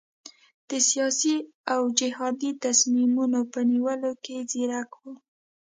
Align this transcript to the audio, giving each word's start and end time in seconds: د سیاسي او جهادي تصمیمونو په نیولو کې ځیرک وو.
د 0.69 0.71
سیاسي 0.89 1.35
او 1.73 1.81
جهادي 1.99 2.51
تصمیمونو 2.65 3.39
په 3.51 3.59
نیولو 3.71 4.11
کې 4.23 4.35
ځیرک 4.51 4.91
وو. 4.99 5.13